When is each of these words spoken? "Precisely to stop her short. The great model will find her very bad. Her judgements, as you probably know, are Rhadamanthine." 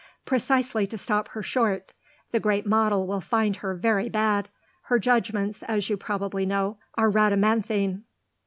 "Precisely 0.25 0.87
to 0.87 0.97
stop 0.97 1.27
her 1.27 1.43
short. 1.43 1.91
The 2.31 2.39
great 2.39 2.65
model 2.65 3.05
will 3.05 3.21
find 3.21 3.57
her 3.57 3.75
very 3.75 4.09
bad. 4.09 4.49
Her 4.85 4.97
judgements, 4.97 5.61
as 5.61 5.91
you 5.91 5.95
probably 5.95 6.43
know, 6.43 6.77
are 6.95 7.11
Rhadamanthine." 7.11 8.01